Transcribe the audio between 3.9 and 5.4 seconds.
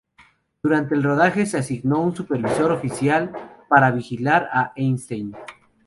vigilar a Eisenstein.